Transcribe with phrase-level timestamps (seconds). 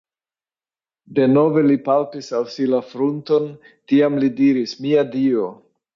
[1.19, 3.45] Denove li palpis al si la frunton,
[3.93, 5.51] tiam li diris:-- Mia Dio!